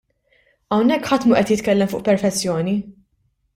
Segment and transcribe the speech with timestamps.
[0.75, 2.77] Hawnhekk ħadd mhu qed jitkellem fuq perfezzjoni.